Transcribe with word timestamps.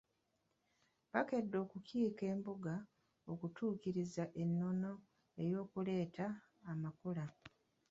Bakedde 1.11 1.55
okukiika 1.63 2.23
Embuga 2.33 2.75
okutuukiriza 3.31 4.23
ennono 4.43 4.91
y’okuleeta 5.49 6.25
Amakula. 6.71 7.25